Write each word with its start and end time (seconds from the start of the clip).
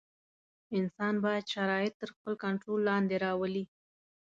انسان 0.77 1.15
باید 1.25 1.45
شرایط 1.55 1.93
تر 2.01 2.09
خپل 2.15 2.33
کنټرول 2.43 2.81
لاندې 2.89 3.15
راولي. 3.25 3.65